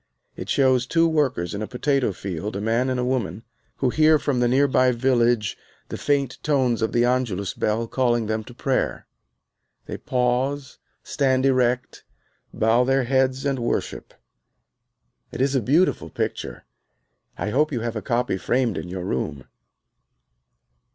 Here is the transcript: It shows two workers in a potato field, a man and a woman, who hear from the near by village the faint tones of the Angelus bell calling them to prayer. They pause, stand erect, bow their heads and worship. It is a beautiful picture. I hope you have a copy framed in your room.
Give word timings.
It 0.35 0.49
shows 0.49 0.87
two 0.87 1.07
workers 1.07 1.53
in 1.53 1.61
a 1.61 1.67
potato 1.67 2.11
field, 2.11 2.55
a 2.55 2.59
man 2.59 2.89
and 2.89 2.99
a 2.99 3.05
woman, 3.05 3.43
who 3.75 3.91
hear 3.91 4.17
from 4.17 4.39
the 4.39 4.47
near 4.47 4.67
by 4.67 4.91
village 4.91 5.55
the 5.89 5.95
faint 5.97 6.39
tones 6.41 6.81
of 6.81 6.91
the 6.91 7.05
Angelus 7.05 7.53
bell 7.53 7.87
calling 7.87 8.25
them 8.25 8.43
to 8.45 8.53
prayer. 8.55 9.05
They 9.85 9.97
pause, 9.99 10.79
stand 11.03 11.45
erect, 11.45 12.03
bow 12.51 12.83
their 12.83 13.03
heads 13.03 13.45
and 13.45 13.59
worship. 13.59 14.15
It 15.31 15.39
is 15.39 15.53
a 15.53 15.61
beautiful 15.61 16.09
picture. 16.09 16.65
I 17.37 17.51
hope 17.51 17.71
you 17.71 17.81
have 17.81 17.95
a 17.95 18.01
copy 18.01 18.37
framed 18.39 18.79
in 18.79 18.89
your 18.89 19.03
room. 19.05 19.43